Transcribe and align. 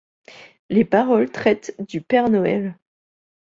Les 0.71 0.83
paroles 0.83 1.29
traitent 1.31 1.75
du 1.77 2.01
Père 2.01 2.31
Noël. 2.31 2.75